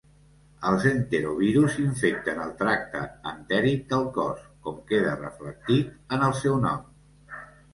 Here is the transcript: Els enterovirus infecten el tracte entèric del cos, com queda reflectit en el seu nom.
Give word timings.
Els 0.69 0.85
enterovirus 0.91 1.75
infecten 1.83 2.41
el 2.47 2.55
tracte 2.63 3.03
entèric 3.33 3.85
del 3.93 4.09
cos, 4.19 4.43
com 4.65 4.81
queda 4.93 5.15
reflectit 5.21 6.17
en 6.19 6.27
el 6.31 6.35
seu 6.41 6.57
nom. 6.69 6.83